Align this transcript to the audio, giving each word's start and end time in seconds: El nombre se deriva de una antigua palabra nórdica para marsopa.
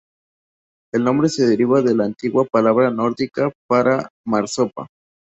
El 0.93 1.03
nombre 1.03 1.29
se 1.29 1.45
deriva 1.45 1.83
de 1.83 1.93
una 1.93 2.05
antigua 2.05 2.43
palabra 2.45 2.89
nórdica 2.89 3.51
para 3.69 4.09
marsopa. 4.25 4.87